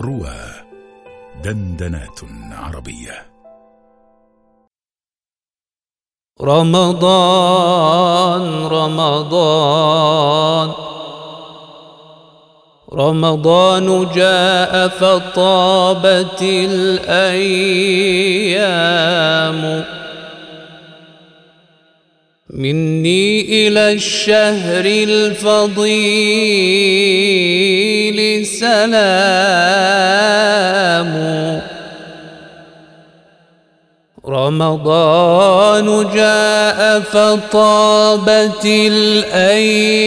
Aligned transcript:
روى 0.00 0.36
دندنات 1.44 2.20
عربية. 2.52 3.26
رمضان 6.42 8.66
رمضان. 8.66 10.72
رمضان 12.92 14.08
جاء 14.14 14.88
فطابت 14.88 16.42
الأيام. 16.42 17.76
مني 22.50 23.40
إلى 23.66 23.92
الشهر 23.92 24.84
الفضيل 24.86 25.66
سلام 28.46 29.96
رمضان 34.26 36.10
جاء 36.14 37.00
فطابت 37.00 38.64
الأيام. 38.64 40.06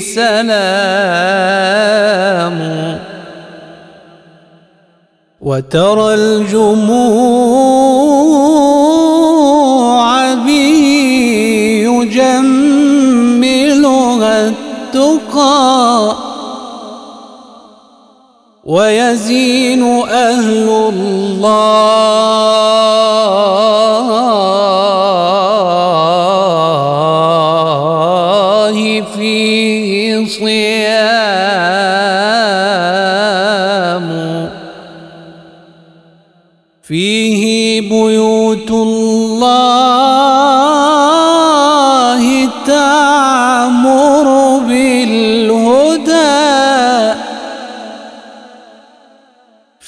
سلام. 0.00 1.38
وترى 5.40 6.14
الجموع 6.14 7.57
التقى 15.18 16.16
ويزين 18.64 19.82
أهل 20.08 20.68
الله 27.78 29.04
فيه 29.16 30.26
صيام. 30.26 30.78
فيه 36.82 37.80
بيوت 37.80 38.70
الله 38.70 40.57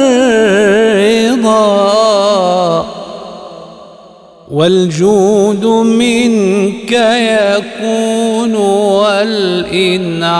والجود 4.51 5.65
منك 5.67 6.93
يكون 6.93 8.55
والإنعام. 8.55 10.33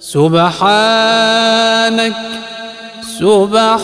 سبحانك 0.00 1.14
سبحانك. 3.18 3.74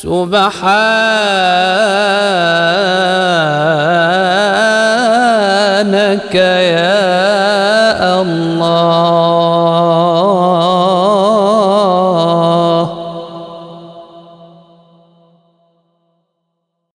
سبحانك 0.00 0.70